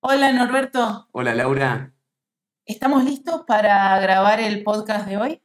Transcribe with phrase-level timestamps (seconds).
[0.00, 1.94] Hola Norberto, Hola Laura,
[2.64, 5.42] ¿estamos listos para grabar el podcast de hoy?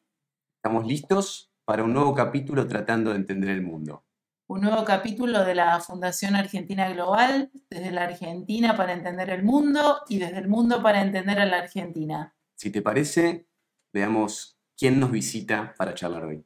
[0.57, 4.05] estamos listos para un nuevo capítulo tratando de entender el mundo.
[4.47, 10.01] Un nuevo capítulo de la Fundación Argentina Global, desde la Argentina para entender el mundo
[10.07, 12.35] y desde el mundo para entender a la Argentina.
[12.55, 13.47] Si te parece,
[13.93, 16.45] veamos quién nos visita para charlar hoy.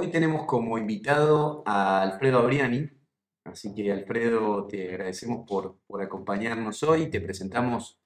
[0.00, 2.88] Hoy tenemos como invitado a Alfredo Abriani,
[3.44, 7.10] así que Alfredo, te agradecemos por, por acompañarnos hoy.
[7.10, 8.00] Te presentamos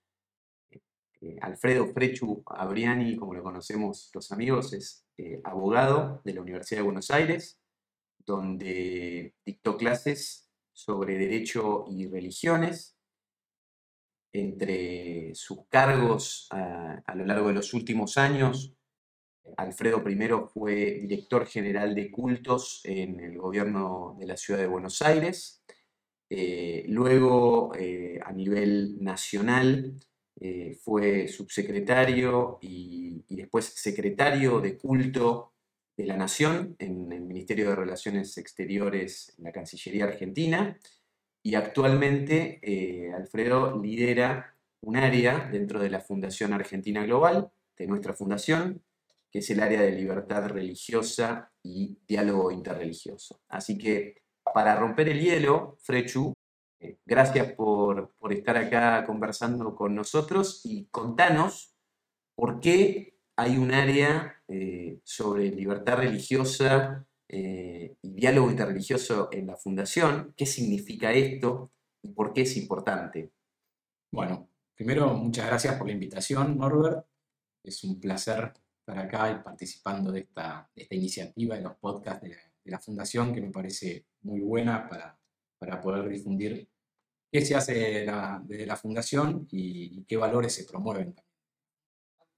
[1.21, 6.81] eh, Alfredo Frechu Abriani, como lo conocemos los amigos, es eh, abogado de la Universidad
[6.81, 7.61] de Buenos Aires,
[8.27, 12.99] donde dictó clases sobre derecho y religiones.
[14.33, 18.75] Entre sus cargos a, a lo largo de los últimos años,
[19.57, 25.03] Alfredo primero fue director general de cultos en el gobierno de la ciudad de Buenos
[25.03, 25.63] Aires.
[26.31, 29.95] Eh, luego, eh, a nivel nacional,
[30.41, 35.53] eh, fue subsecretario y, y después secretario de culto
[35.97, 40.79] de la Nación en el Ministerio de Relaciones Exteriores en la Cancillería Argentina.
[41.43, 42.59] Y actualmente
[43.15, 48.83] Alfredo lidera un área dentro de la Fundación Argentina Global, de nuestra fundación,
[49.35, 53.41] que es el área de libertad religiosa y diálogo interreligioso.
[53.49, 54.23] Así que
[54.55, 56.33] para romper el hielo, Frechu,
[56.81, 61.75] eh, gracias por, por estar acá conversando con nosotros y contanos
[62.37, 69.57] por qué hay un área eh, sobre libertad religiosa eh, y diálogo interreligioso en la
[69.57, 71.73] fundación, qué significa esto
[72.05, 73.33] y por qué es importante.
[74.13, 77.05] Bueno, primero, muchas gracias por la invitación, Norbert.
[77.65, 78.53] Es un placer
[78.87, 83.35] estar acá y participando de esta, de iniciativa de los podcasts de la, de Fundación,
[83.35, 85.19] que me parece muy buena para,
[85.81, 86.69] poder difundir
[87.33, 91.15] qué se hace desde la, desde la Fundación y, qué valores se promueven.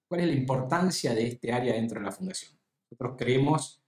[0.09, 2.57] ¿Cuál es la importancia de este área dentro de la Fundación?
[2.89, 3.83] Nosotros creemos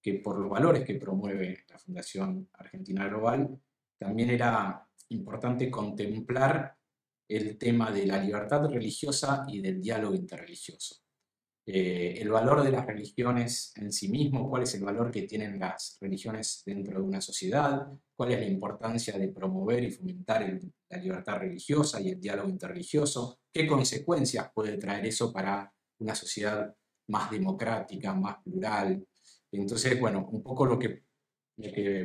[0.00, 3.60] que por los valores que promueve la Fundación Argentina Global,
[3.98, 6.76] también era importante contemplar
[7.26, 11.03] el tema de la libertad religiosa y del diálogo interreligioso.
[11.66, 15.58] Eh, el valor de las religiones en sí mismo, cuál es el valor que tienen
[15.58, 20.60] las religiones dentro de una sociedad, cuál es la importancia de promover y fomentar
[20.90, 26.74] la libertad religiosa y el diálogo interreligioso, qué consecuencias puede traer eso para una sociedad
[27.08, 29.06] más democrática, más plural.
[29.50, 31.02] Entonces, bueno, un poco lo que,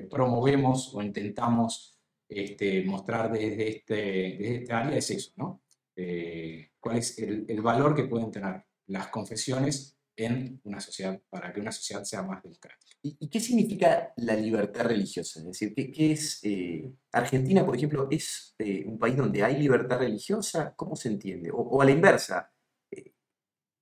[0.09, 1.99] promovemos o intentamos
[2.29, 5.63] este, mostrar desde este, desde este área es eso, ¿no?
[5.95, 11.53] Eh, ¿Cuál es el, el valor que pueden tener las confesiones en una sociedad, para
[11.53, 12.91] que una sociedad sea más democrática?
[13.01, 15.39] ¿Y, qué significa la libertad religiosa?
[15.39, 19.99] Es decir, ¿qué, es eh, Argentina, por ejemplo, es eh, un país donde hay libertad
[19.99, 20.73] religiosa?
[20.75, 21.49] ¿Cómo se entiende?
[21.53, 22.51] O, a la inversa,
[22.91, 23.13] eh,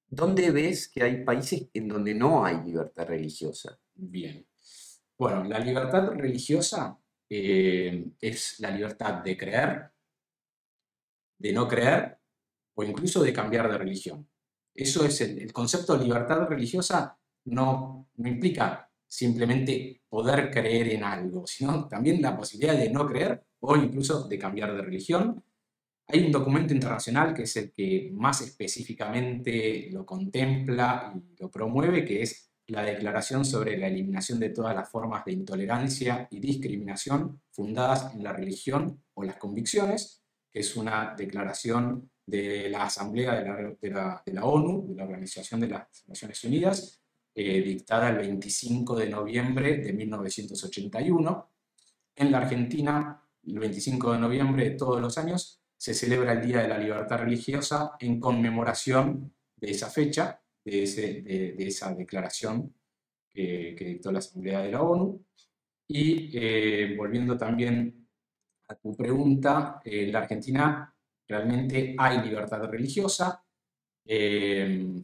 [0.07, 3.79] ¿dónde ves que hay países en donde no hay libertad religiosa?
[3.95, 4.45] Bien.
[5.18, 9.91] Bueno, la libertad religiosa es la libertad de creer,
[11.39, 12.19] de no creer
[12.75, 14.29] o incluso de cambiar de religión.
[14.77, 21.03] Eso es el, el concepto de libertad religiosa no, no implica simplemente poder creer en
[21.03, 25.43] algo, sino también la posibilidad de no creer o incluso de cambiar de religión.
[26.07, 32.05] Hay un documento internacional que es el que más específicamente lo contempla y lo promueve,
[32.05, 37.41] que es la Declaración sobre la Eliminación de todas las formas de intolerancia y discriminación
[37.49, 40.21] fundadas en la religión o las convicciones,
[40.51, 43.41] que es una declaración de la Asamblea
[43.79, 47.01] de la, ONU, de la Organización de las Naciones Unidas,
[47.33, 51.51] eh, dictada el 25 de noviembre de 1981.
[52.15, 56.62] En la Argentina, el 25 de noviembre de todos los años, se celebra el Día
[56.62, 62.75] de la Libertad Religiosa en conmemoración de esa fecha, de, esa declaración
[63.30, 65.23] que, dictó la Asamblea de la ONU.
[65.88, 68.06] Y eh, volviendo también
[68.68, 70.94] a tu pregunta, eh, la Argentina
[71.27, 73.44] realmente hay libertad religiosa.
[74.06, 75.03] eh,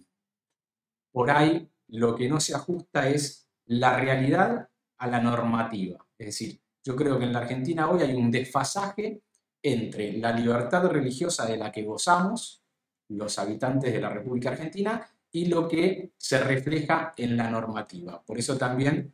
[1.11, 4.67] por ahí lo que no se ajusta es la realidad
[4.97, 6.05] a la normativa.
[6.17, 9.21] Es decir, yo creo que en la Argentina hoy hay un desfasaje
[9.61, 12.63] entre la libertad religiosa de la que gozamos
[13.09, 18.21] los habitantes de la República Argentina y lo que se refleja en la normativa.
[18.23, 19.13] Por eso también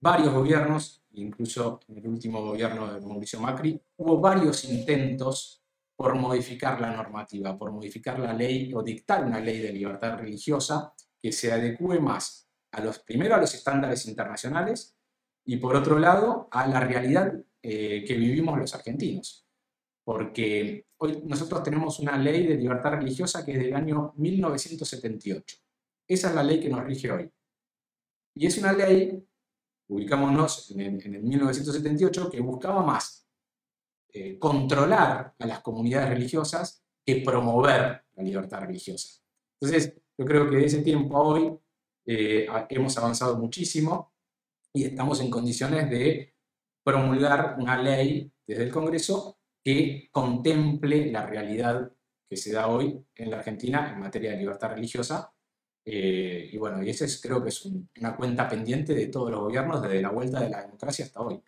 [0.00, 5.62] varios gobiernos, incluso en el último gobierno de Mauricio Macri, hubo varios intentos
[5.96, 10.92] por modificar la normativa, por modificar la ley o dictar una ley de libertad religiosa
[11.20, 14.94] que se adecue más a los, primero a los estándares internacionales
[15.46, 17.32] y por otro lado a la realidad
[17.62, 19.46] eh, que vivimos los argentinos.
[20.04, 25.56] Porque hoy nosotros tenemos una ley de libertad religiosa que es del año 1978.
[26.06, 27.30] Esa es la ley que nos rige hoy.
[28.34, 29.26] Y es una ley,
[29.88, 33.25] ubicámonos en en el 1978, que buscaba más
[34.12, 39.20] eh, controlar a las comunidades religiosas que promover la libertad religiosa.
[39.60, 41.58] Entonces, yo creo que de ese tiempo a hoy
[42.06, 44.12] eh, hemos avanzado muchísimo
[44.72, 46.34] y estamos en condiciones de
[46.84, 51.92] promulgar una ley desde el Congreso que contemple la realidad
[52.28, 55.32] que se da hoy en la Argentina en materia de libertad religiosa.
[55.84, 59.40] Eh, y bueno, y ese es, creo que es una cuenta pendiente de todos los
[59.40, 61.40] gobiernos desde la vuelta de la democracia hasta hoy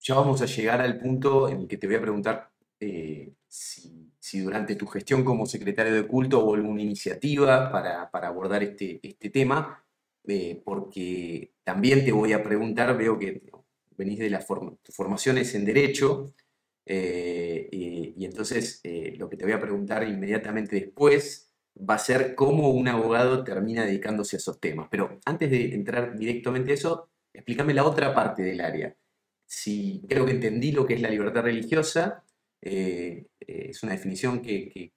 [0.00, 2.50] ya vamos a llegar al punto en el que te voy a preguntar
[2.80, 9.00] eh, si, durante tu gestión como secretario de culto hubo alguna iniciativa para, abordar este,
[9.02, 9.84] este tema,
[10.26, 13.42] eh, porque también te voy a preguntar, veo que
[13.96, 16.34] venís de la forma, tu formación es en Derecho,
[16.84, 18.80] eh, y, entonces
[19.18, 23.84] lo que te voy a preguntar inmediatamente después va a ser cómo un abogado termina
[23.84, 24.88] dedicándose a esos temas.
[24.90, 28.96] Pero antes de entrar directamente a eso, explícame la otra parte del área
[29.46, 32.24] si creo que entendí lo que es la libertad religiosa,
[32.68, 34.92] eh, eh, es una definición que,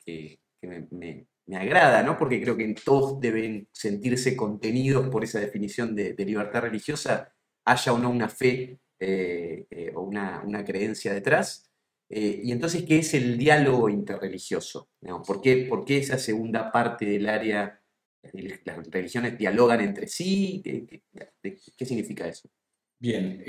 [0.91, 2.17] me, agrada, ¿no?
[2.17, 7.33] porque creo que todos deben sentirse contenidos por esa definición de, libertad religiosa,
[7.65, 11.69] haya o no una fe eh, o una, creencia detrás.
[12.09, 14.89] y entonces, ¿qué es el diálogo interreligioso?
[15.25, 17.81] ¿Por, qué, ¿Por, qué, esa segunda parte del área,
[18.65, 20.61] las religiones dialogan entre sí?
[20.63, 22.49] ¿Qué, significa eso?
[22.99, 23.43] Bien,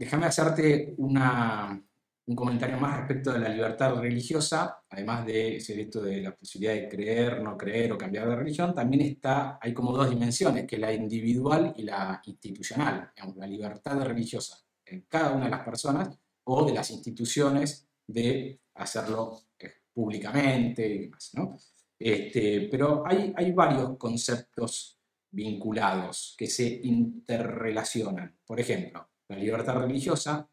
[0.00, 6.34] Déjame hacerte un comentario más respecto de la libertad religiosa, además de esto de la
[6.34, 10.66] posibilidad de creer, no creer o cambiar de religión, también está, hay como dos dimensiones,
[10.66, 14.56] que la individual y la institucional, la libertad religiosa
[14.86, 20.98] en cada una de las personas o de las instituciones de hacerlo eh, públicamente y
[21.00, 21.30] demás.
[21.98, 24.98] Este, pero hay, hay varios conceptos
[25.30, 28.38] vinculados que se interrelacionan.
[28.46, 30.48] Por ejemplo, la libertad religiosa,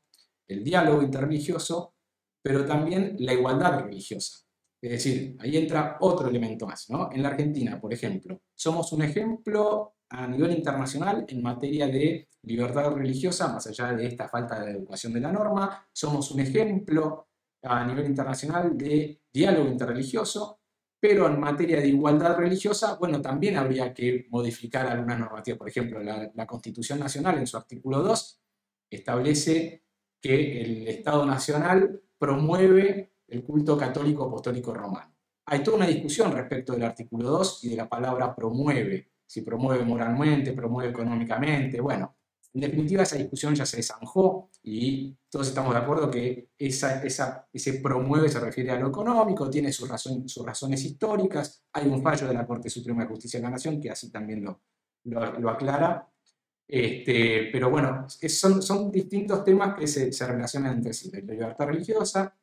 [0.47, 1.95] el diálogo interreligioso,
[2.41, 4.45] pero también la igualdad religiosa.
[4.79, 6.89] Es decir, ahí entra otro elemento más.
[6.89, 7.09] ¿no?
[7.11, 12.91] En la Argentina, por ejemplo, somos un ejemplo a nivel internacional en materia de libertad
[12.91, 17.27] religiosa, más allá de esta falta de educación de la norma, somos un ejemplo
[17.63, 20.59] a nivel internacional de diálogo interreligioso,
[20.99, 25.57] pero en materia de igualdad religiosa, bueno, también habría que modificar algunas normativas.
[25.57, 28.41] Por ejemplo, la, la Constitución Nacional en su artículo 2
[28.89, 29.83] establece
[30.21, 35.13] que el Estado Nacional promueve el culto católico apostólico romano.
[35.45, 39.83] Hay toda una discusión respecto del artículo 2 y de la palabra promueve, si promueve
[39.85, 42.15] moralmente, promueve económicamente, bueno,
[42.53, 47.47] en definitiva esa discusión ya se zanjó y todos estamos de acuerdo que esa, esa,
[47.53, 49.89] ese promueve se refiere a lo económico, tiene sus,
[50.25, 53.79] sus razones históricas, hay un fallo de la Corte Suprema de Justicia de la Nación
[53.79, 54.61] que así también lo,
[55.03, 56.09] lo aclara,
[56.67, 61.67] este, pero bueno, son, son distintos temas que se, se, relacionan entre sí, la libertad
[61.67, 62.35] religiosa,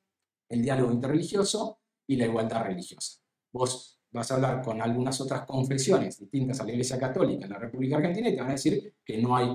[0.49, 3.21] el diálogo interreligioso y la igualdad religiosa.
[3.53, 7.59] Vos vas a hablar con algunas otras confesiones distintas a la Iglesia Católica en la
[7.59, 9.49] República Argentina y te van a decir que no hay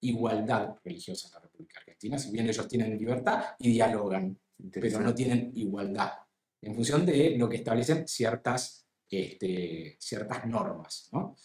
[0.00, 4.38] igualdad religiosa en la República Argentina, si bien ellos tienen libertad y dialogan,
[4.72, 6.12] pero no tienen igualdad,
[6.60, 11.08] en función de lo que establecen ciertas, este, ciertas normas.
[11.12, 11.36] ¿no?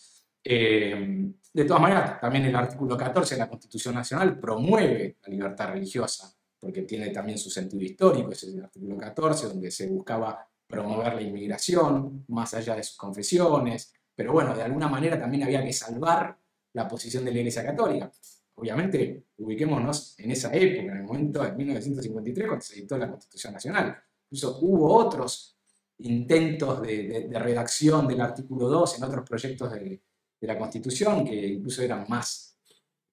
[0.48, 5.70] Eh, de todas maneras, también el artículo 14 de la Constitución Nacional promueve la libertad
[5.70, 10.48] religiosa, porque tiene también su sentido histórico, ese es el artículo 14, donde se buscaba
[10.68, 15.64] promover la inmigración más allá de sus confesiones, pero bueno, de alguna manera también había
[15.64, 16.38] que salvar
[16.74, 18.12] la posición de la Iglesia Católica.
[18.56, 23.54] Obviamente, ubiquémonos en esa época, en el momento de 1953, cuando se editó la Constitución
[23.54, 23.98] Nacional.
[24.30, 25.58] Incluso hubo otros
[26.00, 30.02] intentos de, de redacción del artículo 2 en otros proyectos de,
[30.46, 32.58] de la Constitución, que incluso eran más,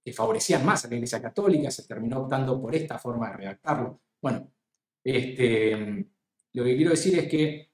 [0.04, 4.00] que favorecían más a la Iglesia Católica, se terminó optando por esta forma de redactarlo.
[4.20, 4.52] Bueno,
[5.02, 6.06] este,
[6.52, 7.70] lo que quiero decir es que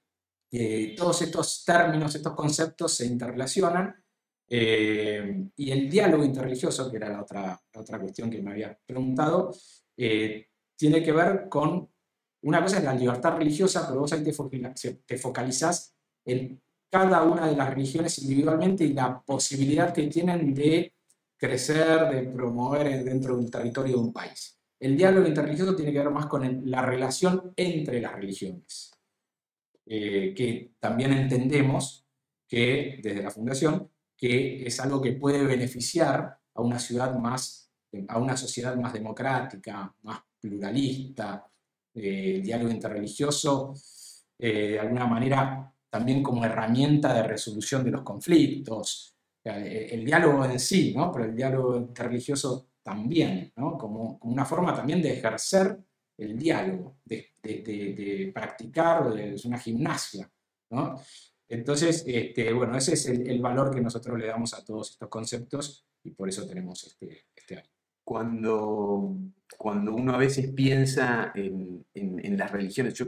[0.51, 4.03] eh, todos estos términos, estos conceptos se interrelacionan
[4.47, 9.53] eh, y el diálogo interreligioso, que era la otra, otra cuestión que me había preguntado,
[9.95, 11.89] eh, tiene que ver con,
[12.41, 15.93] una cosa es la libertad religiosa, pero vos ahí te, te focalizás
[16.25, 20.93] en cada una de las religiones individualmente y la posibilidad que tienen de
[21.37, 24.59] crecer, de promover dentro de un territorio de un país.
[24.79, 28.91] El diálogo interreligioso tiene que ver más con la relación entre las religiones,
[29.85, 32.05] eh, que también entendemos
[32.47, 37.71] que desde la Fundación, que es algo que puede beneficiar a una ciudad más,
[38.07, 41.45] a una sociedad más democrática, más pluralista,
[41.93, 43.73] eh, el diálogo interreligioso,
[44.37, 50.59] eh, de alguna manera también como herramienta de resolución de los conflictos, el, diálogo en
[50.59, 51.11] sí, ¿no?
[51.11, 53.77] pero el diálogo interreligioso también, ¿no?
[53.77, 55.77] como, como, una forma también de ejercer
[56.17, 60.29] el diálogo, de, de, de, practicar, es una gimnasia.
[60.69, 60.99] ¿no?
[61.47, 65.85] Entonces, este, bueno, ese es el, valor que nosotros le damos a todos estos conceptos
[66.03, 67.69] y por eso tenemos este, este año.
[68.03, 69.17] Cuando,
[69.57, 73.07] cuando uno a veces piensa en, en, las religiones, yo,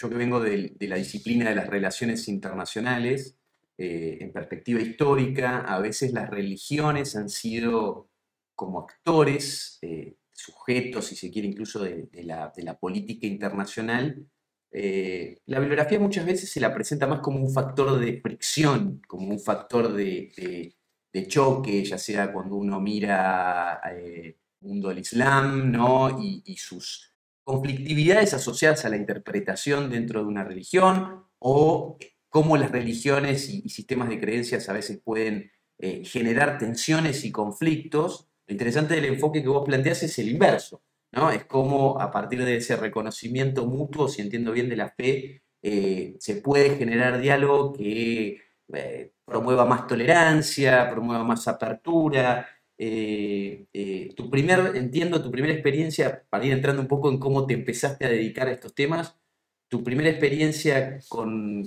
[0.00, 3.36] yo que vengo de, la disciplina de las relaciones internacionales,
[3.78, 8.08] eh, en perspectiva histórica, a veces las religiones han sido
[8.54, 14.26] como actores, eh, sujetos, si se quiere, incluso de, de, la, de la política internacional,
[14.72, 19.28] eh, la bibliografía muchas veces se la presenta más como un factor de fricción, como
[19.28, 20.76] un factor de,
[21.26, 26.20] choque, ya sea cuando uno mira el eh, mundo del Islam ¿no?
[26.22, 27.09] y, sus
[27.44, 34.08] conflictividades asociadas a la interpretación dentro de una religión o cómo las religiones y, sistemas
[34.08, 38.28] de creencias a veces pueden eh, generar tensiones y conflictos.
[38.46, 40.82] Lo interesante del enfoque que vos planteás es el inverso.
[41.12, 41.30] ¿no?
[41.30, 46.16] Es como a partir de ese reconocimiento mutuo, si entiendo bien de la fe, eh,
[46.18, 48.38] se puede generar diálogo que
[48.72, 52.46] eh, promueva más tolerancia, promueva más apertura.
[52.82, 57.52] Eh, tu primer, entiendo, tu primera experiencia, para ir entrando un poco en cómo te
[57.52, 59.20] empezaste a dedicar a estos temas,
[59.68, 61.62] tu primera experiencia con,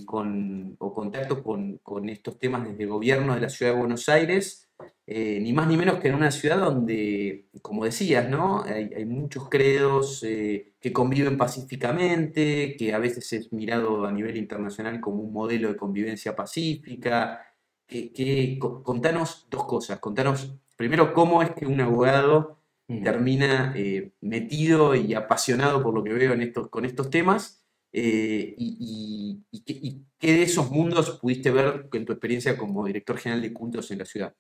[0.79, 4.71] o contacto con, con estos temas desde el gobierno de la ciudad de Buenos Aires,
[5.05, 8.63] eh, ni más ni menos que en una ciudad donde, como decías, ¿no?
[8.63, 14.99] hay, muchos credos eh, que conviven pacíficamente, que a veces es mirado a nivel internacional
[14.99, 17.39] como un modelo de convivencia pacífica.
[17.85, 19.99] Que, contanos dos cosas.
[19.99, 23.03] Contanos primero cómo es que un abogado mm.
[23.03, 27.65] termina eh, metido y apasionado por lo que veo en estos, con estos temas.
[27.91, 33.53] y, y, qué de esos mundos pudiste ver en tu experiencia como director general de
[33.53, 34.33] cultos en la ciudad?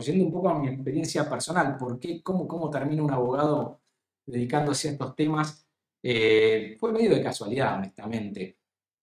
[0.00, 3.80] yendo un poco a mi experiencia personal, ¿por qué, cómo, cómo termina un abogado
[4.26, 5.66] dedicándose a estos temas?
[6.02, 8.58] Eh, fue medio de casualidad, honestamente.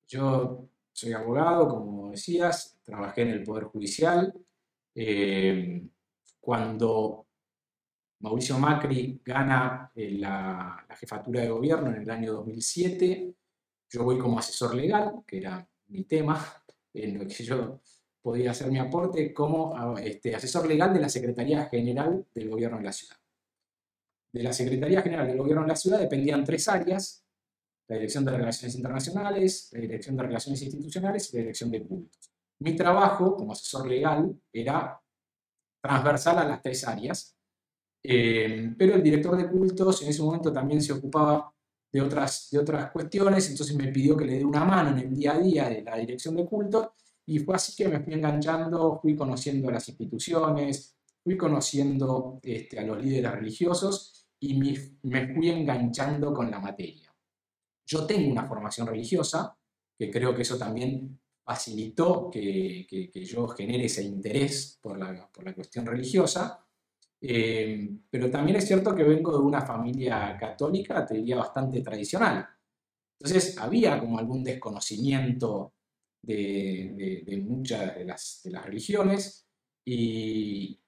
[0.08, 4.34] Yo soy abogado, como decías, trabajé en el Poder Judicial.
[4.94, 5.86] Eh,
[6.46, 7.26] cuando
[8.20, 13.34] Mauricio Macri gana eh, la, jefatura de gobierno en el año 2007,
[13.90, 16.40] yo voy como asesor legal, que era mi tema,
[16.94, 17.82] en lo que yo
[18.22, 22.78] podía hacer mi aporte como ah, este, asesor legal de la Secretaría General del Gobierno
[22.78, 23.18] de la Ciudad.
[24.32, 27.26] De la Secretaría General del Gobierno de la Ciudad dependían tres áreas,
[27.88, 32.32] la Dirección de Relaciones Internacionales, la Dirección de Relaciones Institucionales y la Dirección de Cultos.
[32.60, 35.02] Mi trabajo como asesor legal era
[35.86, 37.36] transversal a las tres áreas,
[38.04, 41.52] eh, pero el director de cultos en ese momento también se ocupaba
[41.92, 45.16] de otras, de otras cuestiones, entonces me pidió que le dé una mano en el
[45.16, 46.90] día a día de la dirección de cultos
[47.26, 52.84] y fue así que me fui enganchando, fui conociendo las instituciones, fui conociendo este, a
[52.84, 54.76] los líderes religiosos y me,
[55.34, 57.12] fui enganchando con la materia.
[57.86, 59.58] Yo tengo una formación religiosa,
[59.98, 65.46] que creo que eso también facilitó que, que, yo genere ese interés por la, por
[65.46, 66.66] la cuestión religiosa,
[67.22, 72.48] eh, pero también es cierto que vengo de una familia católica, te diría, bastante tradicional.
[73.20, 75.74] Entonces había como algún desconocimiento
[76.22, 79.48] de, muchas de las, de las religiones,
[79.86, 80.80] y,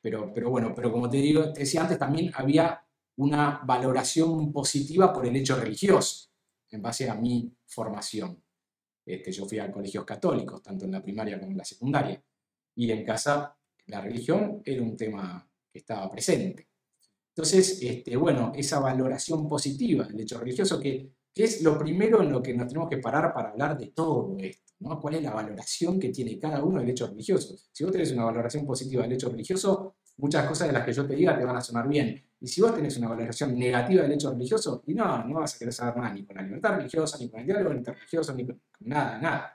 [0.00, 2.80] pero, pero bueno, pero como te, digo, te decía antes, también había
[3.16, 6.30] una valoración positiva por el hecho religioso,
[6.70, 8.43] en base a mi formación.
[9.04, 12.22] Este, yo fui a colegios católicos, tanto en la primaria como en la secundaria,
[12.76, 13.56] y en casa
[13.86, 16.68] la religión era un tema que estaba presente.
[17.28, 22.30] Entonces, este, bueno, esa valoración positiva del hecho religioso, que, que es lo primero en
[22.30, 24.64] lo que nos tenemos que parar para hablar de todo esto.
[25.00, 27.56] ¿Cuál es la valoración que tiene cada uno del hecho religioso?
[27.72, 31.06] Si vos tenés una valoración positiva del hecho religioso, muchas cosas de las que yo
[31.06, 32.22] te diga te van a sonar bien.
[32.44, 35.58] Y si vos tenés una valoración negativa del hecho religioso, y no, no vas a
[35.58, 38.60] querer saber nada ni con la libertad religiosa, ni con el diálogo interreligioso, ni con
[38.80, 39.54] nada, nada.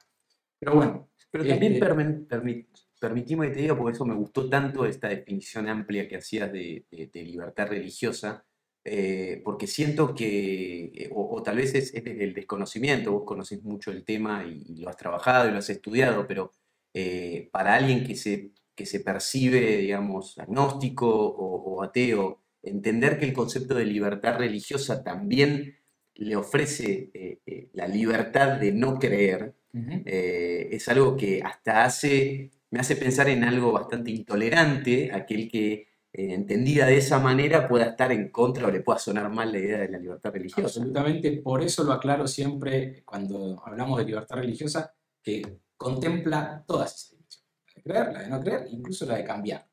[0.59, 1.09] Pero bueno.
[1.31, 2.67] Pero también este
[2.99, 6.83] permitimos que te diga, porque eso me gustó tanto esta definición amplia que hacías de
[7.13, 8.43] libertad religiosa,
[8.83, 14.03] eh, porque siento que, eh, o, tal vez es, el desconocimiento, vos conocés mucho el
[14.03, 16.51] tema y, lo has trabajado y lo has estudiado, pero
[16.93, 23.33] eh, para alguien que se, que se percibe, digamos, agnóstico o, ateo entender que el
[23.33, 25.79] concepto de libertad religiosa también
[26.19, 32.51] le ofrece eh, eh, la libertad de no creer, eh, es algo que hasta hace,
[32.71, 38.11] me hace pensar en algo bastante intolerante, aquel que entendida de esa manera pueda estar
[38.11, 40.63] en contra o le pueda sonar mal la idea de la libertad religiosa.
[40.63, 47.11] Absolutamente, por eso lo aclaro siempre cuando hablamos de libertad religiosa, que contempla todas esas
[47.11, 49.69] dimensiones, la de creer, la de no creer, incluso la de cambiar.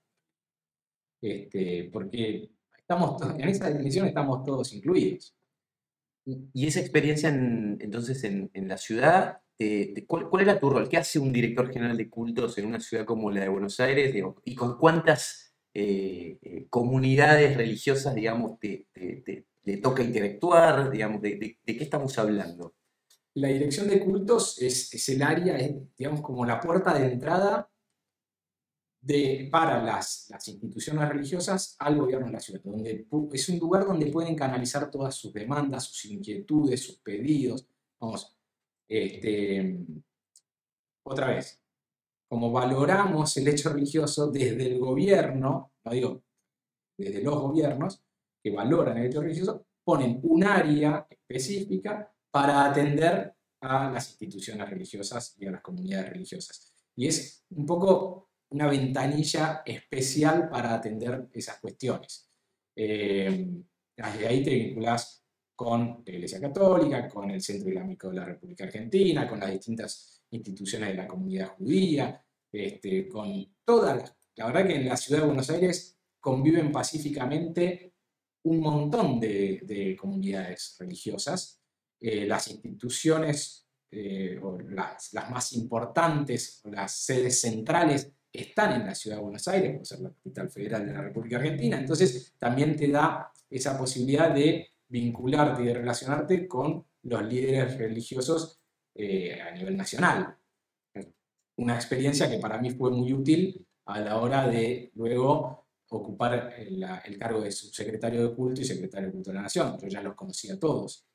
[1.21, 2.51] Este, porque
[2.89, 5.35] estamos, en esa dimensión estamos todos incluidos.
[6.25, 9.41] Y esa experiencia entonces en, la ciudad,
[10.07, 10.89] ¿cuál, era tu rol?
[10.89, 14.15] ¿Qué hace un director general de cultos en una ciudad como la de Buenos Aires?
[14.45, 18.87] ¿Y con cuántas eh, eh, comunidades religiosas, digamos, te,
[19.83, 20.91] toca interactuar?
[20.91, 22.75] Digamos, de, qué estamos hablando?
[23.35, 25.59] La dirección de cultos es, es el área,
[25.97, 27.69] digamos, como la puerta de entrada
[29.51, 34.35] para las, instituciones religiosas al gobierno de la ciudad, donde es un lugar donde pueden
[34.35, 37.69] canalizar todas sus demandas, sus inquietudes, sus pedidos.
[38.01, 38.37] Vamos,
[38.89, 39.79] este,
[41.05, 41.63] otra vez,
[42.29, 46.23] como valoramos el hecho religioso desde el gobierno, no digo,
[46.99, 48.03] desde los gobiernos
[48.43, 55.37] que valoran el hecho religioso, ponen un área específica para atender a las instituciones religiosas
[55.39, 56.75] y a las comunidades religiosas.
[56.97, 58.26] Y es un poco
[58.57, 62.31] una ventanilla especial para atender esas cuestiones.
[62.75, 63.47] Eh,
[63.95, 65.23] desde ahí te vinculas
[65.55, 70.23] con la Iglesia Católica, con el Centro Islámico de la República Argentina, con las distintas
[70.31, 74.15] instituciones de la comunidad judía, este, con todas.
[74.37, 77.95] La verdad que en la ciudad de Buenos Aires conviven pacíficamente
[78.45, 81.61] un montón de, comunidades religiosas.
[82.01, 89.17] Eh, las instituciones, eh, o las, más importantes, las sedes centrales están en la ciudad
[89.17, 92.89] de Buenos Aires, por ser la capital federal de la República Argentina, entonces también te
[92.89, 98.61] da esa posibilidad de vincularte y de relacionarte con los líderes religiosos
[98.95, 100.37] eh, a nivel nacional.
[101.57, 107.19] Una experiencia que para mí fue muy útil a la hora de luego ocupar el,
[107.19, 109.79] cargo de subsecretario de culto y secretario de culto de la nación.
[109.81, 111.07] Yo ya los conocía todos,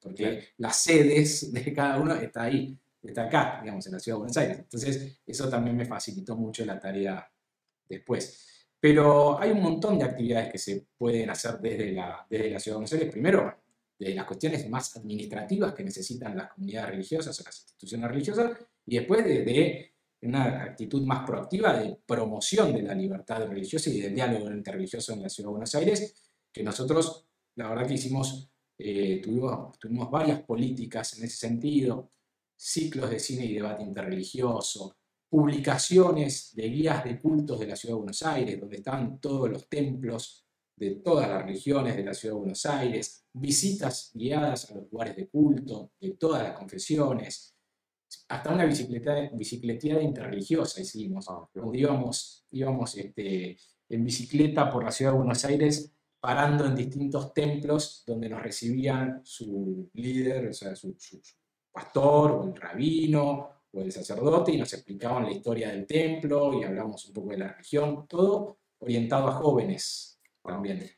[0.00, 4.20] porque las sedes de cada uno está ahí está acá, digamos, en la ciudad de
[4.20, 4.58] Buenos Aires.
[4.58, 7.30] Entonces, eso también me facilitó mucho la tarea
[7.88, 8.66] después.
[8.80, 12.74] Pero hay un montón de actividades que se pueden hacer desde la, desde la ciudad
[12.74, 13.10] de Buenos Aires.
[13.10, 13.54] Primero,
[13.98, 18.96] de las cuestiones más administrativas que necesitan las comunidades religiosas o las instituciones religiosas, y
[18.96, 24.50] después de, una actitud más proactiva de promoción de la libertad religiosa y del diálogo
[24.50, 29.78] interreligioso en la ciudad de Buenos Aires, que nosotros, la verdad que hicimos, eh, tuvimos,
[29.78, 32.10] tuvimos varias políticas en ese sentido,
[32.58, 34.96] ciclos de cine y debate interreligioso,
[35.30, 39.68] publicaciones de guías de cultos de la Ciudad de Buenos Aires, donde están todos los
[39.68, 40.44] templos
[40.76, 45.16] de todas las religiones de la Ciudad de Buenos Aires, visitas guiadas a los lugares
[45.16, 47.54] de culto de todas las confesiones,
[48.28, 53.56] hasta una bicicleta, bicicleteada interreligiosa hicimos, ah, donde íbamos, íbamos este,
[53.88, 59.20] en bicicleta por la Ciudad de Buenos Aires parando en distintos templos donde nos recibían
[59.24, 60.96] su líder, o sea, su,
[61.78, 66.64] pastor o el rabino o el sacerdote y nos explicaban la historia del templo y
[66.64, 70.90] hablamos un poco de la religión, todo orientado a jóvenes también.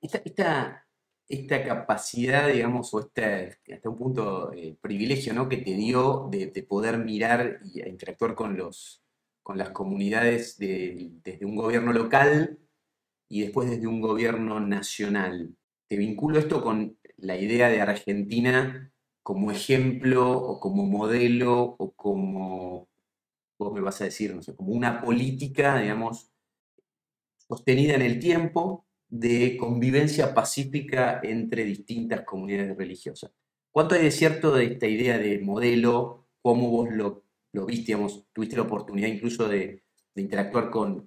[0.00, 0.82] Esta,
[1.28, 5.48] esta, capacidad, digamos, o este, hasta un punto eh, privilegio ¿no?
[5.48, 9.02] que te dio de, poder mirar y interactuar con, los,
[9.42, 12.58] con las comunidades desde un gobierno local
[13.28, 15.54] y después desde un gobierno nacional.
[15.88, 18.92] Te vinculo esto con la idea de Argentina
[19.26, 22.88] como ejemplo o como modelo o como,
[23.58, 26.30] vos me vas a decir, no sé, como una política, digamos,
[27.48, 33.32] sostenida en el tiempo de convivencia pacífica entre distintas comunidades religiosas.
[33.72, 36.28] ¿Cuánto hay de cierto de esta idea de modelo?
[36.40, 37.24] ¿Cómo vos lo,
[37.66, 37.86] viste?
[37.86, 39.82] Digamos, ¿Tuviste la oportunidad incluso de,
[40.14, 41.04] interactuar con,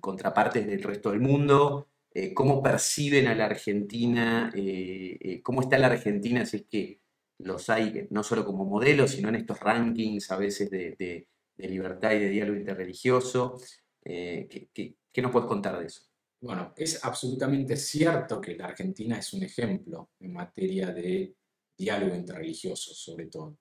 [0.00, 1.88] contrapartes del resto del mundo?
[2.10, 4.50] Eh, ¿Cómo perciben a la Argentina?
[4.56, 7.03] Eh, eh, ¿Cómo está la Argentina si es que
[7.44, 12.18] los hay no solo como modelos, sino en estos rankings a veces de, libertad y
[12.18, 13.60] de diálogo interreligioso.
[14.02, 16.02] Eh, ¿qué, nos puedes contar de eso?
[16.40, 21.36] Bueno, es absolutamente cierto que la Argentina es un ejemplo en materia de
[21.76, 23.58] diálogo interreligioso, sobre todo.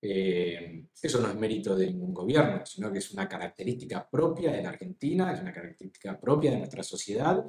[0.00, 4.62] Eh, eso no es mérito de ningún gobierno, sino que es una característica propia de
[4.62, 7.44] la Argentina, es una característica propia de nuestra sociedad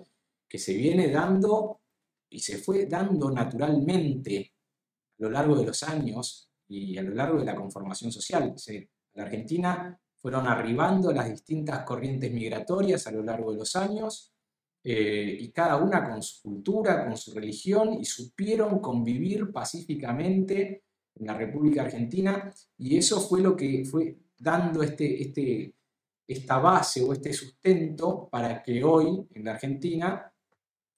[0.48, 1.82] que se viene dando
[2.30, 4.57] y se fue dando naturalmente
[5.20, 8.54] a lo largo de los años y a lo largo de la conformación social.
[8.68, 14.34] En la Argentina fueron arribando las distintas corrientes migratorias a lo largo de los años,
[14.84, 20.84] eh, y cada una con su cultura, con su religión, y supieron convivir pacíficamente
[21.16, 25.74] en la República Argentina, y eso fue lo que fue dando este, este,
[26.28, 30.32] esta base o este sustento para que hoy en la Argentina,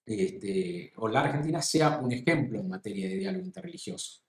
[0.10, 4.22] este, o la Argentina sea un ejemplo en materia de diálogo interreligioso.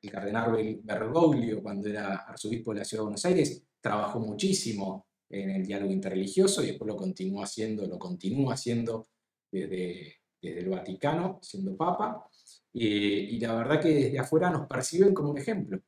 [0.00, 5.50] El cardenal Bergoglio, cuando era arzobispo de la Ciudad de Buenos Aires, trabajó muchísimo en
[5.50, 9.08] el diálogo interreligioso y después lo continuó haciendo, lo continúa haciendo
[9.50, 12.28] desde, desde el Vaticano, siendo papa.
[12.72, 15.80] y la verdad que desde afuera nos perciben como un ejemplo.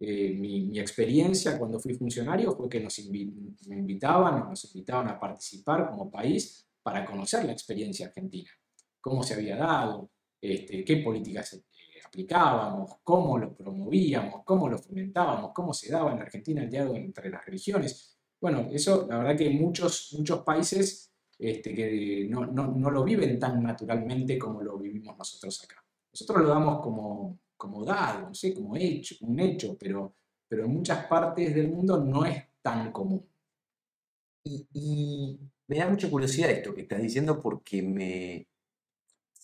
[0.00, 6.10] Eh, mi, experiencia cuando fui funcionario fue que nos invitaban, nos invitaban a participar como
[6.10, 8.50] país para conocer la experiencia argentina,
[9.00, 11.62] cómo se había dado, este, qué políticas eh,
[12.06, 17.30] aplicábamos, cómo lo promovíamos, cómo lo fomentábamos, cómo se daba en Argentina el diálogo entre
[17.30, 18.18] las religiones.
[18.38, 23.38] Bueno, eso la verdad que muchos, muchos países este, que no, no, no lo viven
[23.38, 25.82] tan naturalmente como lo vivimos nosotros acá.
[26.12, 30.14] Nosotros lo damos como, como dado, no sé, como hecho, un hecho, pero,
[30.46, 33.26] pero en muchas partes del mundo no es tan común.
[34.44, 38.48] Y, me da mucha curiosidad esto que estás diciendo porque me,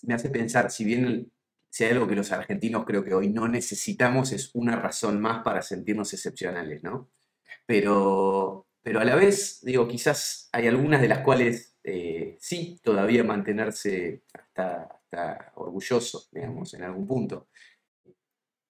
[0.02, 1.33] me hace pensar, si bien
[1.70, 5.42] si hay algo que los argentinos creo que hoy no necesitamos es una razón más
[5.44, 7.11] para sentirnos excepcionales, ¿no?
[7.64, 13.24] Pero, pero a la vez, digo, quizás hay algunas de las cuales eh, sí, todavía
[13.24, 17.48] mantenerse hasta, hasta orgulloso, digamos, en algún punto.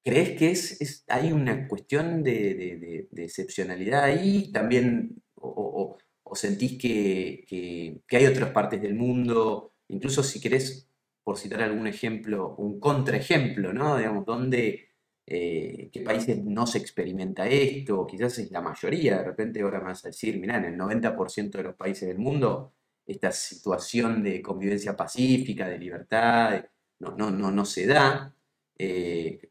[0.03, 4.51] ¿Crees que es, hay una cuestión de, excepcionalidad ahí?
[4.53, 5.99] También, o,
[6.35, 10.89] sentís que, hay otras partes del mundo, incluso si querés,
[11.23, 13.97] por citar algún ejemplo, un contraejemplo, ¿no?
[13.97, 14.89] Digamos, donde,
[15.27, 19.87] eh, qué países no se experimenta esto, quizás es la mayoría, de repente ahora me
[19.87, 22.73] vas a decir, mirá, en el 90% de los países del mundo,
[23.07, 26.65] esta situación de convivencia pacífica, de libertad,
[27.01, 28.35] no, no, no, no se da.
[28.79, 29.51] Eh,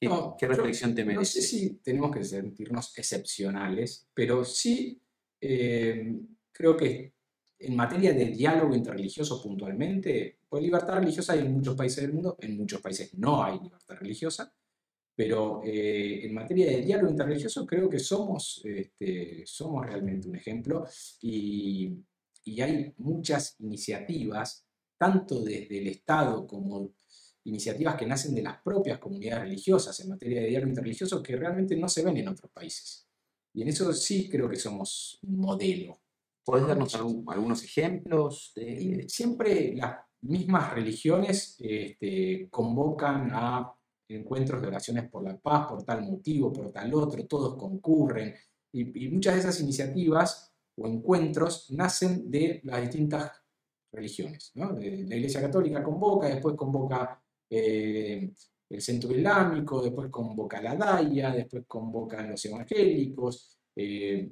[0.00, 1.20] ¿Qué, reflexión te merece?
[1.20, 5.00] No sé si tenemos que sentirnos excepcionales, pero sí
[5.40, 6.20] eh,
[6.52, 7.14] creo que
[7.58, 12.36] en materia de diálogo interreligioso puntualmente, pues libertad religiosa hay en muchos países del mundo,
[12.40, 14.52] en muchos países no hay libertad religiosa,
[15.14, 20.86] pero eh, en materia de diálogo interreligioso creo que somos, este, somos realmente un ejemplo
[21.20, 21.92] y,
[22.44, 24.64] y hay muchas iniciativas,
[24.96, 26.94] tanto desde el Estado como
[27.44, 31.76] iniciativas que nacen de las propias comunidades religiosas en materia de diálogo interreligioso que realmente
[31.76, 33.09] no se ven en otros países.
[33.52, 36.00] Y en eso sí creo que somos un modelo.
[36.44, 38.52] ¿Puedes darnos algunos ejemplos?
[39.08, 43.72] Siempre las mismas religiones este, convocan a
[44.08, 48.34] encuentros de oraciones por la paz, por tal motivo, por tal otro, todos concurren.
[48.72, 53.32] Y, muchas de esas iniciativas o encuentros nacen de las distintas
[53.92, 54.52] religiones.
[54.54, 58.32] La Iglesia Católica convoca, después convoca eh,
[58.70, 64.30] el centro islámico, después convoca la DAIA, después convoca a los evangélicos, eh,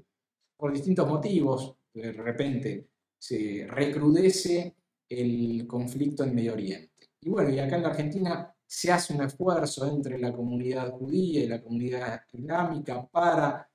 [0.57, 4.77] por distintos motivos, de repente se recrudece
[5.09, 7.11] el conflicto en Medio Oriente.
[7.21, 11.43] Y bueno, y acá en la Argentina se hace un esfuerzo entre la comunidad judía
[11.43, 13.69] y la comunidad islámica para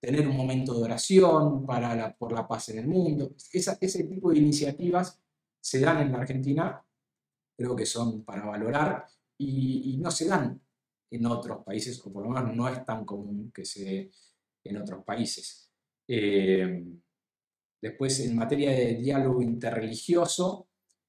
[0.00, 3.34] tener un momento de oración para por la paz en el mundo.
[3.52, 5.18] ese tipo de iniciativas
[5.60, 6.84] se dan en la Argentina
[7.56, 9.06] creo que son para valorar
[9.42, 10.60] y, no se dan
[11.10, 14.10] en otros países, o por lo menos no es tan común que se dé
[14.64, 15.70] en otros países.
[16.08, 16.84] Eh,
[17.80, 20.68] después, en materia de diálogo interreligioso,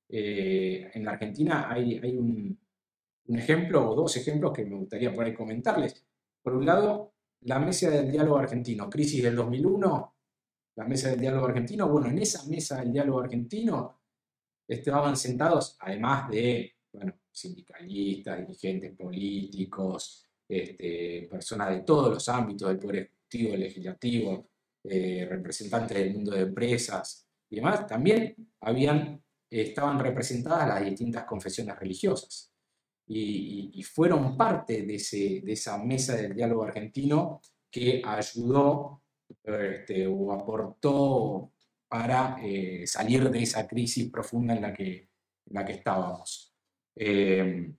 [0.09, 2.59] eh, en la Argentina hay, hay un,
[3.27, 6.05] un, ejemplo o dos ejemplos que me gustaría por ahí comentarles.
[6.41, 10.15] Por un lado, la mesa del diálogo argentino, crisis del 2001,
[10.75, 14.01] la mesa del diálogo argentino, bueno, en esa mesa del diálogo argentino
[14.67, 22.79] estaban sentados, además de bueno, sindicalistas, dirigentes políticos, este, personas de todos los ámbitos del
[22.79, 24.49] Poder Ejecutivo, Legislativo,
[24.83, 31.77] eh, representantes del mundo de empresas y demás, también habían, estaban representadas las distintas confesiones
[31.77, 32.51] religiosas.
[33.05, 39.01] Y, fueron parte de, ese, de, esa mesa del diálogo argentino que ayudó
[39.43, 41.51] este, o aportó
[41.87, 45.09] para eh, salir de esa crisis profunda en la que,
[45.47, 46.52] la que estábamos.
[46.95, 47.71] Eh,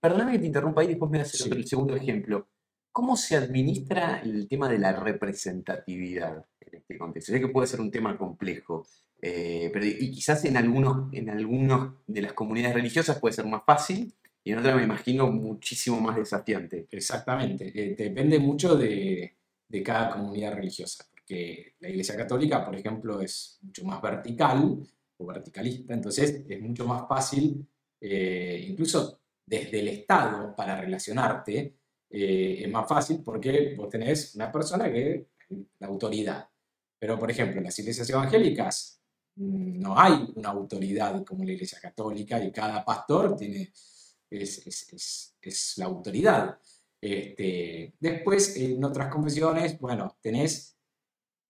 [0.00, 2.48] perdóname que te interrumpa ahí, después me das el segundo ejemplo.
[2.92, 7.32] ¿Cómo se administra el tema de la representatividad en este contexto?
[7.32, 8.86] Sé que puede ser un tema complejo,
[9.20, 13.62] eh, pero y quizás en algunos, en algunos de las comunidades religiosas puede ser más
[13.66, 16.86] fácil y en otras me imagino muchísimo más desafiante.
[16.90, 19.36] Exactamente, depende mucho de,
[19.68, 24.78] de cada comunidad religiosa que la Iglesia Católica, por ejemplo, es mucho más vertical
[25.18, 27.66] o verticalista, entonces es mucho más fácil,
[28.08, 31.76] eh, incluso desde el Estado, para relacionarte,
[32.08, 35.26] eh, es más fácil porque vos tenés una persona que
[35.80, 36.48] la autoridad.
[36.98, 39.00] Pero, por ejemplo, en las iglesias evangélicas
[39.34, 43.72] mm, no hay una autoridad como la iglesia católica y cada pastor tiene,
[44.30, 46.60] es, la autoridad.
[47.00, 50.76] Este, después, en otras confesiones, bueno, tenés,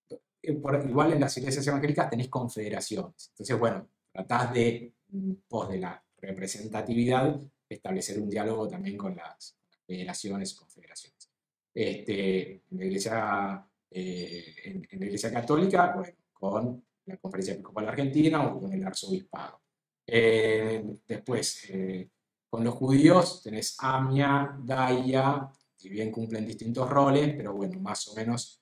[0.08, 3.28] eh, igual en las iglesias evangélicas tenés confederaciones.
[3.32, 9.56] Entonces, bueno, tratás de, mm, pos de la representatividad, establecer un diálogo también con las
[9.86, 11.30] federaciones, confederaciones.
[11.74, 18.46] Este, en la iglesia eh, en, la Iglesia Católica, bueno, con la Conferencia Episcopal Argentina
[18.46, 19.60] o con el Arzobispado.
[20.06, 22.10] Eh, después, eh,
[22.48, 28.14] con los judíos tenés Amia, Daia, si bien cumplen distintos roles, pero bueno, más o
[28.14, 28.60] menos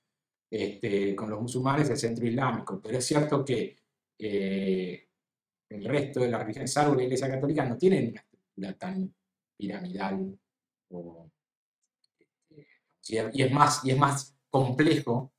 [0.50, 2.80] este, con los musulmanes el centro islámico.
[2.80, 3.76] Pero es cierto que
[5.68, 9.14] el resto de las religiones, salvo la Iglesia Católica, no tienen una estructura tan
[9.57, 10.38] piramidal
[12.50, 15.33] este, y es más, y es más complejo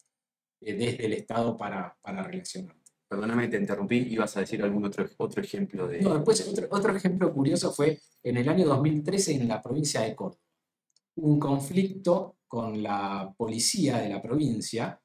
[0.62, 2.76] eh, desde el Estado para, para relacionar.
[3.08, 6.02] Perdóname, te interrumpí, ibas a decir algún otro, otro ejemplo de...
[6.02, 10.16] No, después otro, otro ejemplo curioso fue en el año 2013 en la provincia de
[10.16, 10.42] Córdoba.
[11.18, 15.00] Un conflicto con la policía de la provincia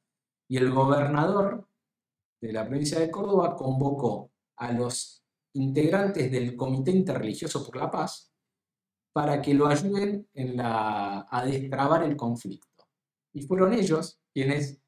[0.48, 1.68] y el gobernador
[2.40, 8.30] de la provincia de Córdoba convocó a los integrantes del Comité Interreligioso por la Paz
[9.12, 12.86] para que lo ayuden en la, a destrabar el conflicto.
[13.32, 14.80] Y fueron ellos quienes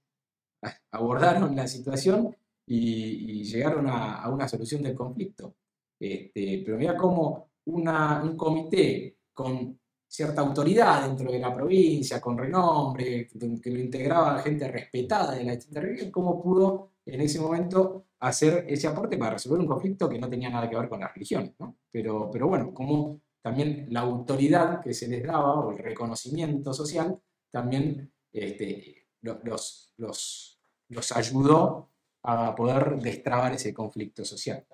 [0.92, 5.56] abordaron la situación y, llegaron a, una solución del conflicto.
[5.98, 13.26] Este, pero mira cómo un comité con cierta autoridad dentro de la provincia, con renombre,
[13.26, 18.86] que lo integraba gente respetada de la distinta cómo pudo en ese momento hacer ese
[18.86, 21.52] aporte para resolver un conflicto que no tenía nada que ver con las religiones.
[21.90, 27.20] Pero, pero bueno, como también la autoridad que se les daba o el reconocimiento social
[27.50, 31.90] también este, los, los, los ayudó
[32.22, 34.64] a poder destrabar ese conflicto social.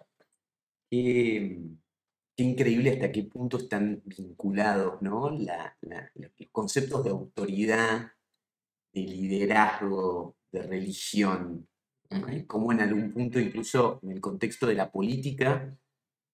[0.91, 1.61] Qué,
[2.37, 5.31] increíble hasta qué punto están vinculados ¿no?
[5.31, 8.13] La, los conceptos de autoridad,
[8.93, 11.68] de liderazgo, de religión,
[12.47, 15.77] como en algún punto incluso en el contexto de la política,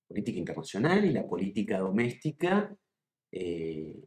[0.06, 2.76] política internacional y la política doméstica,
[3.32, 4.04] eh,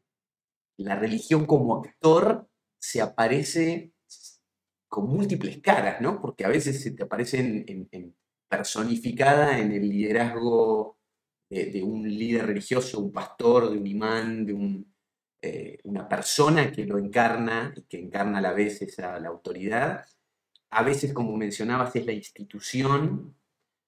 [0.77, 2.47] la religión como actor
[2.79, 3.91] se aparece
[4.87, 6.21] con múltiples caras, ¿no?
[6.21, 7.65] Porque a veces se te aparece
[8.47, 10.97] personificada en el liderazgo
[11.49, 14.85] de, un líder religioso, un pastor, de un imán, de
[15.41, 20.05] eh, una persona que lo encarna y que encarna a la vez esa, la autoridad.
[20.69, 23.35] A veces, como mencionabas, es la institución,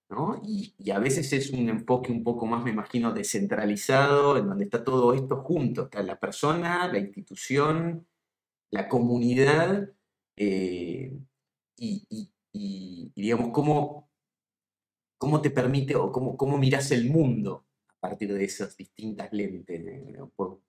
[0.09, 0.41] ¿no?
[0.43, 4.83] Y, a veces es un enfoque un poco más, me imagino, descentralizado, en donde está
[4.83, 5.83] todo esto junto.
[5.83, 8.07] Está la persona, la institución,
[8.71, 9.91] la comunidad
[10.35, 11.17] eh,
[11.77, 12.29] y,
[13.15, 14.09] digamos, cómo,
[15.17, 19.83] cómo te permite o cómo, cómo miras el mundo a partir de esas distintas lentes.
[20.35, 20.61] Por,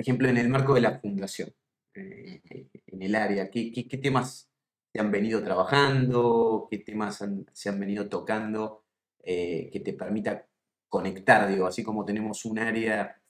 [0.00, 1.54] ejemplo, en el marco de la fundación,
[1.94, 4.50] eh, en el área, ¿qué, ¿qué, temas
[4.94, 6.68] se han venido trabajando?
[6.70, 8.84] ¿Qué temas se han venido tocando
[9.24, 10.46] eh, que te permita
[10.88, 11.48] conectar?
[11.48, 13.20] Digo, así como tenemos un área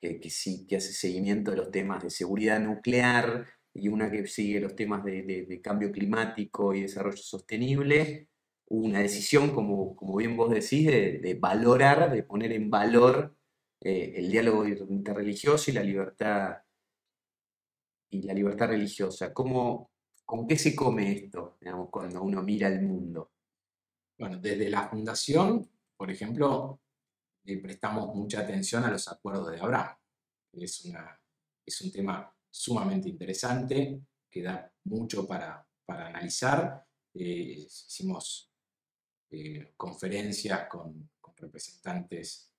[0.00, 4.60] que, sí, que hace seguimiento de los temas de seguridad nuclear y una que sigue
[4.60, 8.28] los temas de, cambio climático y desarrollo sostenible,
[8.68, 13.36] una decisión, como, como bien vos decís, de, valorar, de poner en valor
[13.80, 16.56] eh, el diálogo interreligioso y la libertad
[18.10, 19.32] y la libertad religiosa.
[19.32, 19.90] ¿Cómo,
[20.26, 23.30] ¿Con qué se come esto digamos, cuando uno mira el mundo?
[24.18, 26.80] Bueno, desde la fundación, por ejemplo,
[27.44, 29.96] le prestamos mucha atención a los acuerdos de Abraham.
[30.52, 36.84] Es, un tema sumamente interesante que da mucho para, para analizar.
[37.14, 38.50] Eh, hicimos
[39.30, 41.08] eh, conferencias con,
[41.38, 42.50] representantes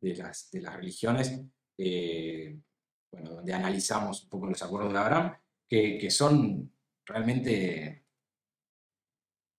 [0.00, 1.40] de las, de las religiones,
[1.78, 2.58] eh,
[3.12, 5.36] bueno, donde analizamos un poco los acuerdos de Abraham,
[5.68, 6.73] que son
[7.06, 8.04] realmente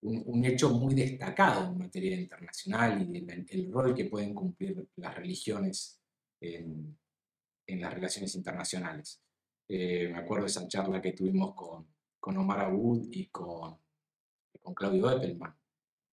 [0.01, 5.15] un, hecho muy destacado en materia internacional y el, el, rol que pueden cumplir las
[5.15, 5.99] religiones
[6.39, 6.97] en,
[7.67, 9.21] en las relaciones internacionales.
[9.67, 11.87] Eh, me acuerdo de esa charla que tuvimos con,
[12.19, 13.79] con Omar Abud y con,
[14.61, 15.55] con Claudio Eppelman,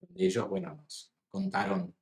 [0.00, 1.94] donde ellos, bueno, nos contaron,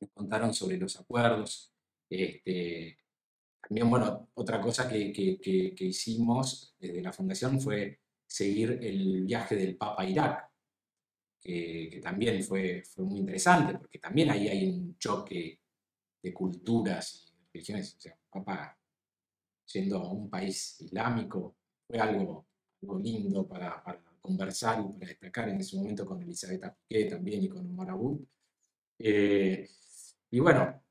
[0.00, 1.72] nos contaron sobre los acuerdos.
[2.10, 2.98] Este,
[3.66, 9.56] también, bueno, otra cosa que, que, que, hicimos desde la fundación fue seguir el viaje
[9.56, 10.50] del Papa a Irak,
[11.40, 15.60] que, también fue, fue, muy interesante, porque también ahí hay un choque
[16.22, 17.94] de culturas y religiones.
[17.96, 18.76] O sea, Papa
[19.72, 22.46] yendo a un país islámico fue algo,
[23.02, 27.48] lindo para, para, conversar y para destacar en ese momento con Elizabeth Piqué también y
[27.48, 28.20] con Omar Abud.
[28.98, 29.68] Eh,
[30.30, 30.82] y bueno,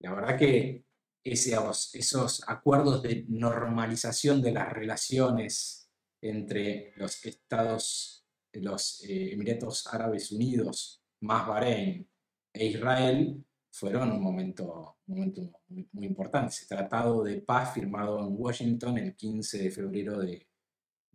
[0.00, 0.84] la verdad que
[1.24, 10.30] esos, esos acuerdos de normalización de las relaciones entre los estados, los eh, Emiratos Árabes
[10.32, 12.08] Unidos, más Bahrein
[12.52, 16.50] e Israel, fueron un momento, momento muy, importante.
[16.50, 20.46] Ese tratado de paz firmado en Washington el 15 de febrero de,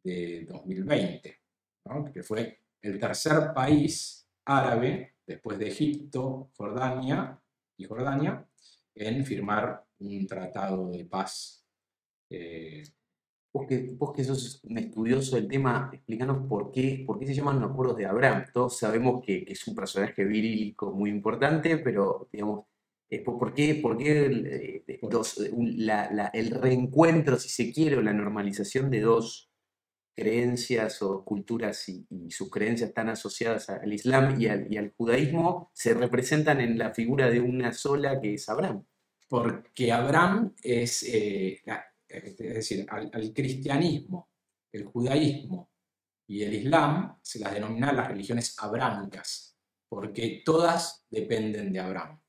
[0.04, 1.41] 2020,
[2.13, 7.38] que fue el tercer país árabe, después de Egipto, Jordania
[7.76, 8.48] y Jordania,
[8.96, 11.65] en firmar un tratado de paz.
[12.29, 12.83] Eh,
[13.53, 17.33] vos, que, vos que sos un estudioso del tema, explícanos por qué, por qué se
[17.33, 18.45] llaman los acuerdos de Abraham.
[18.53, 22.65] Todos sabemos que, que es un personaje virílico muy importante, pero digamos,
[23.10, 24.83] eh, ¿por qué, por qué el, eh,
[26.33, 29.49] el reencuentro, si se quiere, o la normalización de dos
[30.15, 35.71] creencias o culturas y, sus creencias tan asociadas al Islam y al, y al, judaísmo
[35.73, 38.83] se representan en la figura de una sola que es Abraham.
[39.27, 41.61] Porque Abraham es, eh,
[42.07, 44.29] es decir, al, cristianismo,
[44.71, 45.69] el judaísmo
[46.27, 49.57] y el Islam se las denomina las religiones abrámicas,
[49.89, 52.19] porque todas dependen de Abraham.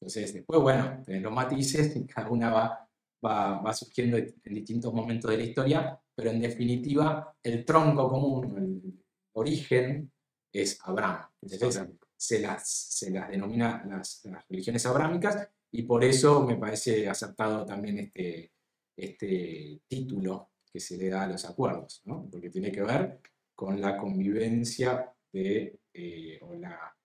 [0.00, 2.88] Entonces, después, bueno, tenés los matices, cada una va,
[3.24, 8.56] va, va surgiendo en distintos momentos de la historia, pero en definitiva el tronco común,
[8.58, 10.12] el origen,
[10.54, 11.26] es Abraham.
[11.42, 17.66] Entonces se las, se las denomina las, religiones abrámicas y por eso me parece acertado
[17.66, 18.52] también este,
[18.96, 22.28] este título que se le da a los acuerdos, ¿no?
[22.30, 23.18] porque tiene que ver
[23.56, 26.96] con la convivencia de, eh, o, la,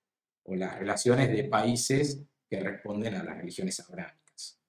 [0.43, 4.61] o las relaciones de países que responden a las religiones abrámicas.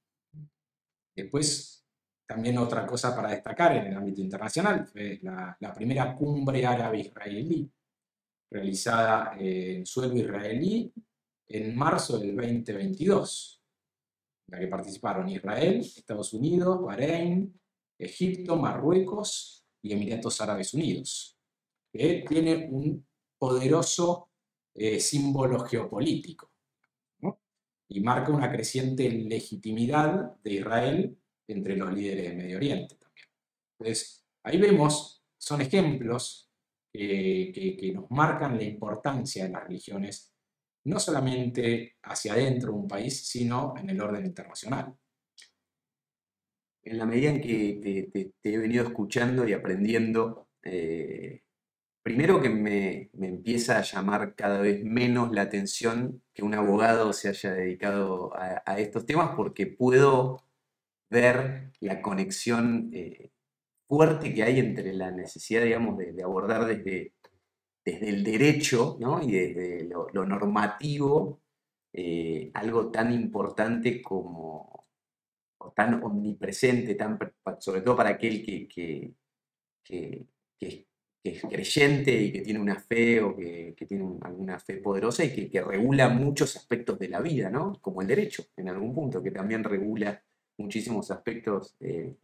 [1.15, 1.85] Después,
[2.27, 7.71] también otra cosa para destacar en el ámbito internacional fue la, primera cumbre árabe-israelí
[8.51, 10.91] realizada en suelo israelí
[11.49, 13.60] en marzo del 2022,
[14.51, 17.59] en la que participaron Israel, Estados Unidos, Bahrein,
[17.97, 21.39] Egipto, Marruecos y Emiratos Árabes Unidos,
[21.93, 23.07] que tiene un
[23.39, 24.31] poderoso
[24.75, 26.51] eh, símbolo geopolítico
[27.89, 33.27] y marca una creciente legitimidad de Israel entre los líderes de Medio Oriente también.
[33.73, 36.51] Entonces, ahí vemos, son ejemplos
[36.93, 40.33] que, nos marcan la importancia de las religiones,
[40.85, 44.95] no solamente hacia adentro de un país, sino en el orden internacional.
[46.83, 51.43] En la medida en que te, he venido escuchando y aprendiendo, eh,
[52.03, 57.29] primero que me, empieza a llamar cada vez menos la atención que un abogado se
[57.29, 60.43] haya dedicado a estos temas, porque puedo
[61.11, 63.33] ver la conexión eh,
[63.88, 67.12] fuerte que hay entre la necesidad, digamos, de, abordar desde,
[67.85, 71.40] desde el derecho y desde lo, normativo
[71.93, 74.87] eh, algo tan importante como,
[75.59, 77.19] o tan omnipresente, tan,
[77.59, 80.27] sobre todo para aquel que, que,
[81.23, 85.61] es creyente y que tiene una fe o que, tiene alguna fe poderosa y que,
[85.62, 87.79] regula muchos aspectos de la vida, ¿no?
[87.81, 90.23] como el derecho en algún punto, que también regula
[90.59, 92.16] muchísimos aspectos de,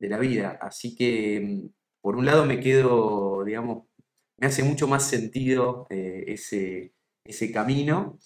[0.00, 0.58] la vida.
[0.60, 1.68] Así que, mm,
[2.00, 3.88] por un lado, me quedo, digamos,
[4.38, 8.18] me hace mucho más sentido eh, ese, ese camino.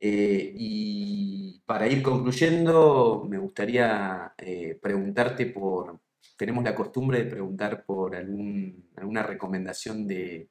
[0.00, 6.00] Eh, y para ir concluyendo, me gustaría eh, preguntarte por,
[6.36, 10.48] tenemos la costumbre de preguntar por alguna recomendación de,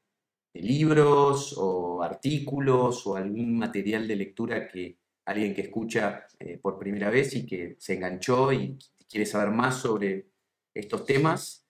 [0.51, 6.25] libros o artículos o algún material de lectura que, alguien que escucha
[6.61, 10.25] por primera vez y que se enganchó y quiere saber más sobre
[10.73, 11.67] estos temas,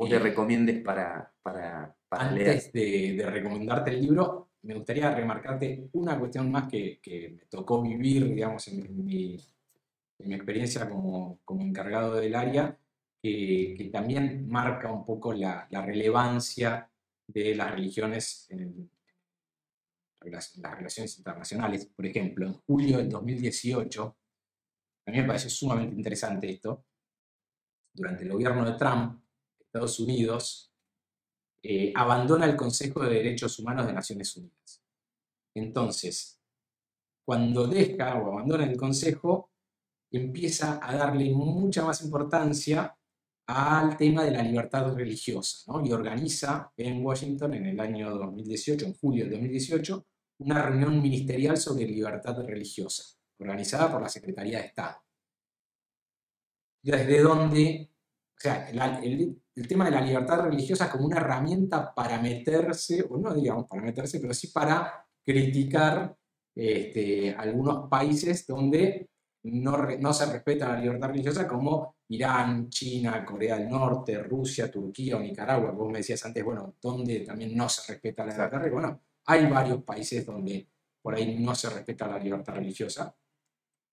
[0.00, 2.66] eh, vos le recomiendes para, para, Antes.
[2.66, 7.00] Antes de, recomendarte el libro, me gustaría remarcarte una cuestión más que,
[7.36, 9.36] me tocó vivir, digamos, en mi,
[10.18, 12.76] experiencia como, encargado del área,
[13.22, 16.90] que, también marca un poco la, relevancia
[17.26, 18.90] de las religiones en,
[20.22, 21.86] las relaciones internacionales.
[21.86, 24.16] Por ejemplo, en julio del 2018,
[25.06, 26.84] a mí me parece sumamente interesante esto,
[27.94, 29.20] durante el gobierno de Trump,
[29.70, 30.72] Estados Unidos
[31.62, 34.82] eh, abandona el Consejo de Derechos Humanos de Naciones Unidas.
[35.54, 36.40] Entonces,
[37.24, 39.52] cuando deja o abandona el Consejo,
[40.10, 42.96] empieza a darle mucha más importancia
[43.46, 45.84] al tema de la libertad religiosa ¿no?
[45.86, 50.06] y organiza en Washington en el año 2018, en julio de 2018,
[50.38, 53.04] una reunión ministerial sobre libertad religiosa,
[53.38, 54.96] organizada por la Secretaría de Estado.
[56.82, 57.89] Desde donde,
[58.40, 63.18] o sea, el, el, tema de la libertad religiosa como una herramienta para meterse, o
[63.18, 66.16] no digamos para meterse, pero sí para criticar
[66.54, 69.10] este, algunos países donde
[69.42, 75.18] no, no, se respeta la libertad religiosa como Irán, China, Corea del Norte, Rusia, Turquía
[75.18, 75.72] o Nicaragua.
[75.72, 78.80] Vos me decías antes, bueno, donde también no se respeta la libertad religiosa.
[78.80, 80.66] Bueno, hay varios países donde
[81.02, 83.14] por ahí no se respeta la libertad religiosa.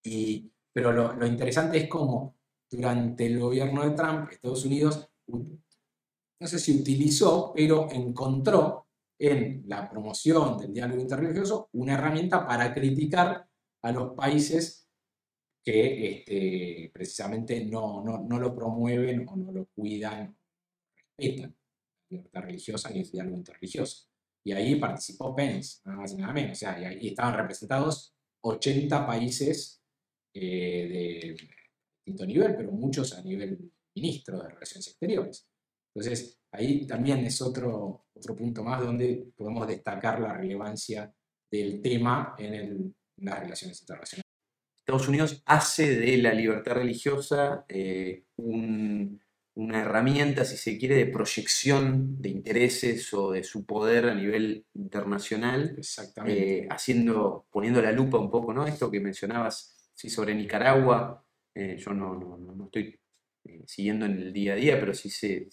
[0.03, 2.36] Y, pero lo, lo interesante es cómo
[2.69, 8.87] durante el gobierno de Trump, Estados Unidos, no sé si utilizó, pero encontró
[9.19, 13.47] en la promoción del diálogo interreligioso una herramienta para criticar
[13.81, 14.87] a los países
[15.63, 20.37] que este, precisamente no, no, no, lo promueven o no lo cuidan,
[20.95, 24.07] respetan la libertad religiosa ni el diálogo interreligioso.
[24.45, 26.51] Y ahí participó Pence, nada más y nada menos.
[26.53, 29.83] O sea, y ahí estaban representados 80 países
[30.33, 31.56] eh, de
[32.07, 35.47] distinto nivel, pero muchos a nivel ministro de Relaciones Exteriores.
[35.93, 41.13] Entonces, ahí también es otro, otro punto más donde podemos destacar la relevancia
[41.51, 44.23] del tema en, las relaciones internacionales.
[44.77, 52.21] Estados Unidos hace de la libertad religiosa eh, una herramienta, si se quiere, de proyección
[52.21, 55.73] de intereses o de su poder a nivel internacional.
[55.77, 56.59] Exactamente.
[56.59, 58.67] Eh, haciendo, poniendo la lupa un poco, ¿no?
[58.67, 61.26] Esto que mencionabas sí, sobre Nicaragua.
[61.59, 62.99] Eh, yo no, no, no, estoy
[63.45, 65.49] eh, siguiendo en el día a día, pero sí se,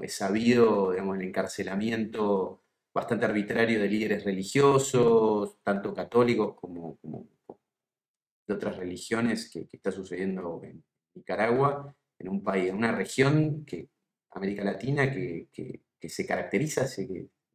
[0.00, 2.62] he sabido digamos, el encarcelamiento
[2.94, 6.96] bastante arbitrario de líderes religiosos, tanto católicos como,
[8.46, 10.84] de otras religiones, que, está sucediendo en
[11.14, 13.88] Nicaragua, en un país, en una región que
[14.30, 15.48] América Latina que,
[16.08, 16.86] se caracteriza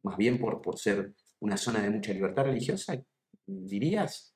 [0.02, 3.02] más bien por, por ser una zona de mucha libertad religiosa,
[3.46, 4.34] dirías.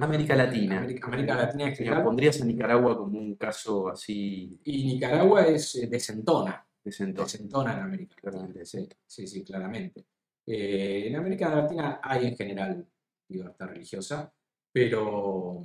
[0.00, 0.78] América Latina.
[0.78, 4.60] América, Latina en ¿Pondrías a Nicaragua como un caso así?
[4.64, 6.66] Y Nicaragua es eh, desentona.
[6.82, 7.24] Desentona.
[7.24, 10.04] Desentona en América Claramente, sí, sí, sí claramente.
[10.46, 12.86] Eh, en América Latina hay en general
[13.28, 14.32] libertad religiosa,
[14.70, 15.62] pero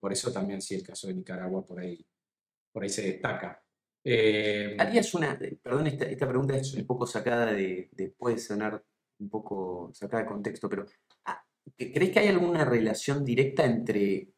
[0.00, 2.04] por eso también sí el caso de Nicaragua por ahí,
[2.72, 3.62] por ahí se destaca.
[4.04, 8.84] Eh, Harías una, perdón, esta, esta, pregunta es un poco sacada de, de, puede sonar
[9.18, 10.86] un poco sacada de contexto, pero
[11.76, 14.28] ¿Crees que hay alguna relación directa entre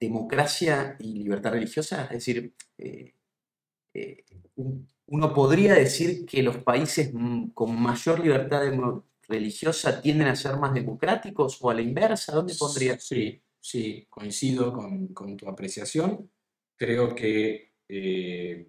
[0.00, 2.04] democracia y libertad religiosa?
[2.04, 3.14] Es decir, eh,
[3.94, 4.24] eh,
[5.06, 7.12] uno podría decir que los países
[7.54, 8.62] con mayor libertad
[9.28, 12.32] religiosa tienden a ser más democráticos o a la inversa.
[12.32, 12.98] ¿Dónde pondría?
[12.98, 16.30] Sí, sí, coincido con, tu apreciación.
[16.76, 18.66] Creo que eh,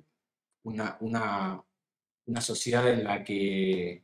[0.64, 1.64] una
[2.42, 4.04] sociedad en la que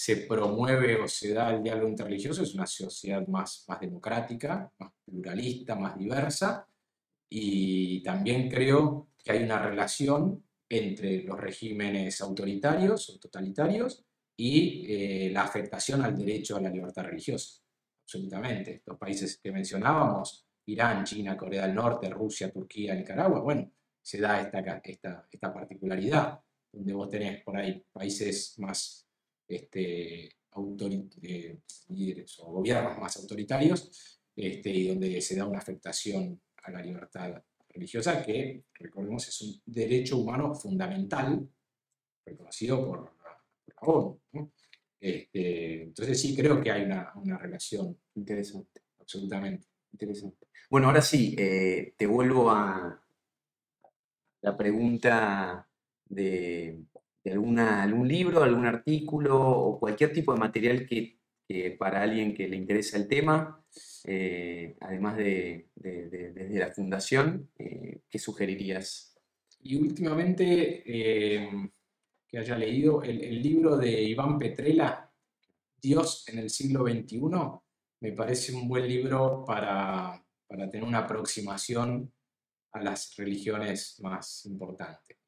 [0.00, 4.92] se promueve o se da el diálogo interreligioso es una sociedad más, más democrática, más
[5.04, 6.66] pluralista, más diversa,
[7.28, 14.02] y también creo que hay una relación entre los regímenes autoritarios o totalitarios
[14.38, 17.60] y eh, la afectación al derecho a la libertad religiosa.
[18.02, 18.82] Absolutamente.
[18.86, 23.70] Los países que mencionábamos, Irán, China, Corea del Norte, Rusia, Turquía, Nicaragua, bueno,
[24.00, 26.40] se da esta, esta, esta particularidad,
[26.72, 29.09] donde vos tenés por ahí países más
[29.50, 30.26] este,
[31.22, 36.82] eh, líderes o gobiernos más autoritarios este, y donde se da una afectación a la
[36.82, 41.48] libertad religiosa que, recordemos, es un derecho humano fundamental
[42.24, 43.40] reconocido por la,
[43.82, 44.20] ONU.
[45.00, 48.82] Este, entonces sí creo que hay una, relación interesante.
[48.98, 49.66] Absolutamente.
[49.92, 50.46] Interesante.
[50.68, 53.02] Bueno, ahora sí, eh, te vuelvo a
[54.42, 55.68] la pregunta
[56.04, 56.84] de
[57.22, 61.18] de algún libro, algún artículo o cualquier tipo de material que,
[61.78, 63.62] para alguien que le interesa el tema,
[64.04, 69.16] eh, además de, desde la fundación, eh, ¿qué sugerirías?
[69.62, 71.70] Y últimamente, eh,
[72.26, 75.10] que haya leído el, libro de Iván Petrella,
[75.76, 77.20] Dios en el siglo XXI,
[78.00, 82.12] me parece un buen libro para, para tener una aproximación
[82.72, 85.19] a las religiones más importantes.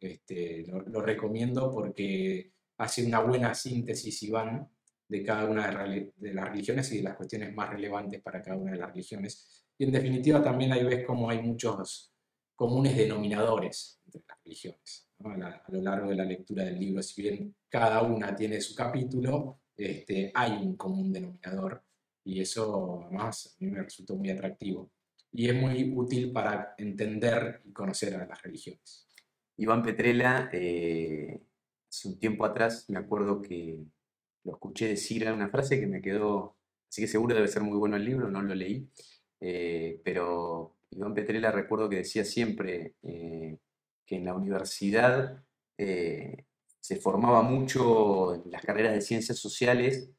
[0.00, 4.68] Este, lo, recomiendo porque hace una buena síntesis, Iván,
[5.08, 8.72] de cada una de, las religiones y de las cuestiones más relevantes para cada una
[8.72, 9.64] de las religiones.
[9.78, 12.12] Y en definitiva también ahí ves cómo hay muchos
[12.54, 15.08] comunes denominadores entre las religiones.
[15.24, 19.60] A, lo largo de la lectura del libro, si bien cada una tiene su capítulo,
[19.76, 21.82] este, hay un común denominador
[22.24, 24.90] y eso además a mí me resultó muy atractivo.
[25.32, 29.05] y es muy útil para entender y conocer a las religiones.
[29.58, 31.40] Iván Petrella, eh,
[31.88, 33.78] hace un tiempo atrás me acuerdo que
[34.44, 36.56] lo escuché decir una frase que me quedó,
[36.88, 38.88] así que seguro debe ser muy bueno el libro, no lo leí,
[39.40, 43.58] eh, pero Iván Petrella recuerdo que decía siempre eh,
[44.04, 45.42] que en la universidad
[45.76, 50.10] se formaba mucho en las carreras de ciencias sociales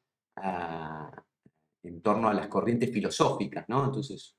[1.88, 3.86] en torno a las corrientes filosóficas, ¿no?
[3.86, 4.38] Entonces,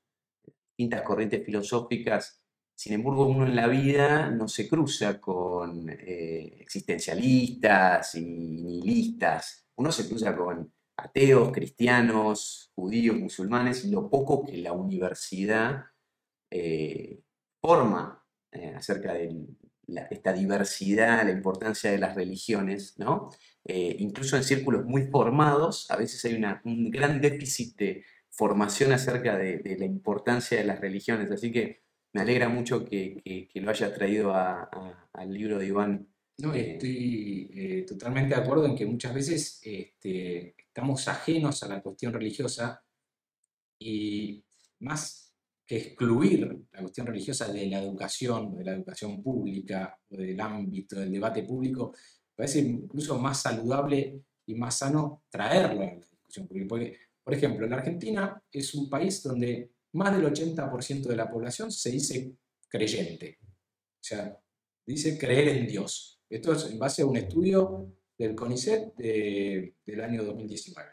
[0.77, 2.41] distintas corrientes filosóficas,
[2.79, 9.91] sin embargo, uno en la vida no se cruza con eh, existencialistas y nihilistas, uno
[9.91, 15.87] se cruza con ateos, cristianos, judíos, musulmanes, y lo poco que la universidad
[16.49, 17.21] eh,
[17.61, 19.45] forma eh, acerca de
[20.09, 23.29] esta diversidad, la importancia de las religiones, ¿no?
[23.65, 29.75] Incluso en círculos muy formados, a veces hay un gran déficit de formación acerca de,
[29.77, 31.29] la importancia de las religiones.
[31.29, 36.07] Así que me alegra mucho que, lo haya traído al libro de Iván.
[36.39, 41.67] No, eh, estoy eh, totalmente de acuerdo en que muchas veces este, estamos ajenos a
[41.67, 42.81] la cuestión religiosa
[43.77, 44.43] y
[44.79, 45.33] más
[45.65, 50.99] que excluir la cuestión religiosa de la educación, de la educación pública o del ámbito
[50.99, 51.93] del debate público,
[52.35, 57.75] parece incluso más saludable y más sano traerlo a la discusión Porque, por ejemplo, la
[57.75, 62.35] Argentina es un país donde más del 80% de la población se dice
[62.67, 63.39] creyente.
[63.41, 64.39] O sea,
[64.85, 66.21] dice creer en Dios.
[66.29, 70.89] Esto es en base a un estudio del CONICET del año 2019.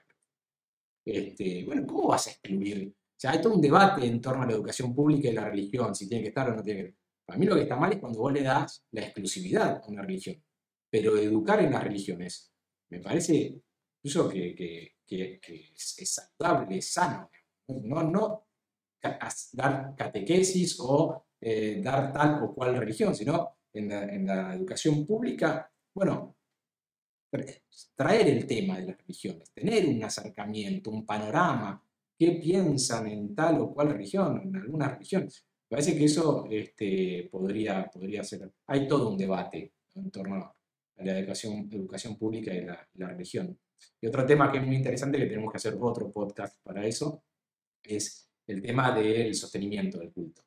[1.05, 2.89] Este, bueno, ¿cómo vas a excluir?
[2.89, 5.95] O sea, hay todo un debate en torno a la educación pública y la religión,
[5.95, 7.03] si tiene que estar o no tiene que estar.
[7.27, 10.03] Para mí lo que está mal es cuando vos le das la exclusividad a una
[10.03, 10.43] religión
[10.91, 12.53] pero educar en las religiones
[12.91, 13.61] me parece
[14.03, 17.31] incluso que, es, saludable, es sano.
[17.69, 18.46] No, no
[19.53, 26.37] dar catequesis o eh, dar tal o cual religión, sino en la, educación pública, bueno,
[27.95, 31.83] traer el tema de las religiones, tener un acercamiento, un panorama,
[32.19, 35.47] qué piensan en tal o cual religión, en algunas religiones.
[35.69, 38.51] Me parece que eso este, podría, podría ser.
[38.69, 40.57] Hay todo un debate en torno a
[41.05, 43.59] la educación, educación pública y la, religión.
[44.01, 47.23] Y otro tema que es muy interesante, que tenemos que hacer otro podcast para eso,
[47.83, 50.43] es el tema del sostenimiento del culto.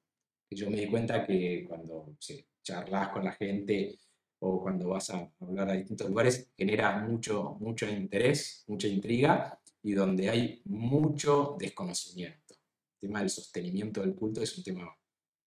[0.52, 4.00] yo me di cuenta que cuando se charlas con la gente
[4.40, 9.94] o cuando vas a hablar a distintos lugares, genera mucho, mucho interés, mucha intriga y
[9.94, 12.56] donde hay mucho desconocimiento.
[13.02, 14.98] El tema del sostenimiento del culto es un tema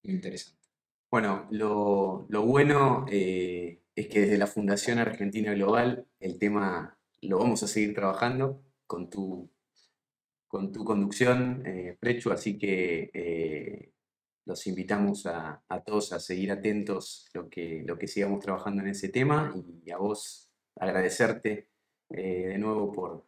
[0.02, 0.68] interesante.
[1.10, 7.38] Bueno, lo, lo bueno eh, es que desde la Fundación Argentina Global el tema lo
[7.38, 9.50] vamos a seguir trabajando con tu,
[10.52, 13.90] con tu conducción, eh, Prechu, así que eh,
[14.44, 19.08] los invitamos a, todos a seguir atentos lo que, lo que sigamos trabajando en ese
[19.08, 21.68] tema y a vos agradecerte
[22.10, 23.26] eh, de nuevo por,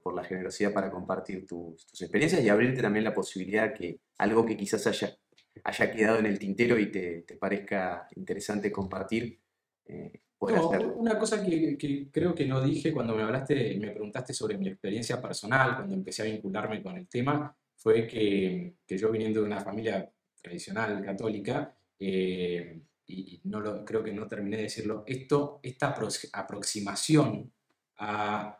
[0.00, 4.56] por, la generosidad para compartir tus, experiencias y abrirte también la posibilidad que algo que
[4.56, 5.18] quizás haya,
[5.64, 9.38] haya quedado en el tintero y te, parezca interesante compartir,
[9.84, 14.68] eh, una cosa que, creo que no dije cuando me hablaste, me preguntaste sobre mi
[14.68, 19.60] experiencia personal, cuando empecé a vincularme con el tema, fue que, yo viniendo de una
[19.60, 20.10] familia
[20.40, 25.96] tradicional católica, eh, y no lo, creo que no terminé de decirlo, esto, esta
[26.32, 27.52] aproximación
[27.96, 28.58] a,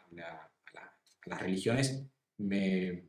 [1.26, 2.02] las religiones
[2.38, 3.04] me,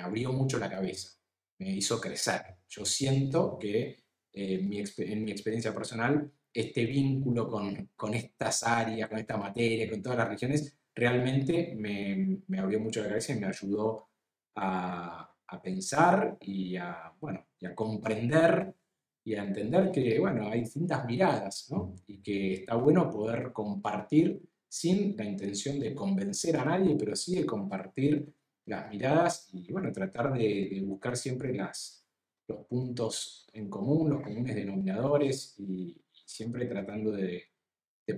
[0.00, 1.18] abrió mucho la cabeza,
[1.58, 2.42] me hizo crecer.
[2.68, 9.18] Yo siento que eh, mi, en mi experiencia personal este vínculo con, estas áreas, con
[9.18, 14.08] esta materia, con todas las regiones, realmente me, abrió mucho la cabeza y me ayudó
[14.54, 15.30] a,
[15.62, 18.74] pensar y a, bueno, a comprender
[19.22, 21.70] y a entender que bueno, hay distintas miradas
[22.06, 27.36] y que está bueno poder compartir sin la intención de convencer a nadie, pero sí
[27.36, 28.32] de compartir
[28.64, 32.06] las miradas y bueno, tratar de, de buscar siempre las,
[32.48, 37.44] los puntos en común, los comunes denominadores y, siempre tratando de,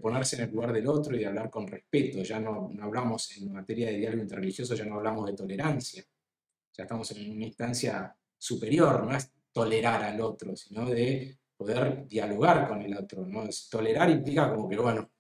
[0.03, 2.23] ponerse en el lugar del otro y de hablar con respeto.
[2.23, 6.05] Ya no, hablamos en materia de diálogo interreligioso, ya no hablamos de tolerancia.
[6.77, 12.69] Ya estamos en una instancia superior, no es tolerar al otro, sino de poder dialogar
[12.69, 13.27] con el otro.
[13.27, 13.45] ¿no?
[13.71, 15.11] tolerar implica como que, bueno,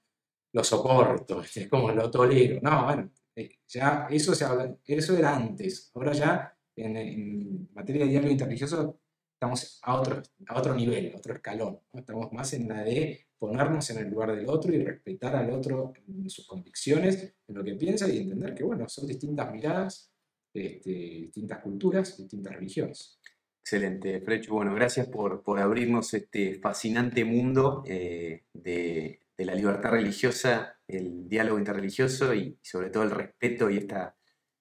[0.52, 2.60] lo soporto, es como lo tolero.
[2.62, 5.90] No, bueno, eh, ya eso, se habla, eso era antes.
[5.94, 9.00] Ahora ya en, en materia de diálogo interreligioso
[9.38, 11.78] estamos a otro, a otro nivel, a otro escalón.
[11.92, 15.92] Estamos más en la de ponernos en el lugar del otro y respetar al otro
[16.08, 20.12] en sus convicciones, en lo que piensa y entender que, bueno, son distintas miradas,
[20.52, 23.20] este, distintas culturas, distintas religiones.
[23.60, 24.54] Excelente, Frechu.
[24.54, 31.28] Bueno, gracias por, por abrirnos este fascinante mundo eh, de, de la libertad religiosa, el
[31.28, 34.17] diálogo interreligioso y sobre todo el respeto y esta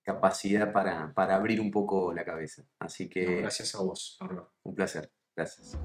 [0.07, 2.63] capacidad para, para abrir un poco la cabeza.
[2.79, 4.53] Así No, que gracias a vos, Pablo.
[4.63, 5.11] un placer.
[5.35, 5.77] Gracias.